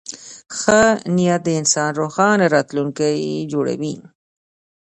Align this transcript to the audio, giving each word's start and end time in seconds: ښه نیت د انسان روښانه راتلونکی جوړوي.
ښه 0.57 0.81
نیت 1.15 1.41
د 1.45 1.49
انسان 1.59 1.91
روښانه 2.01 2.45
راتلونکی 2.55 3.23
جوړوي. 3.51 3.95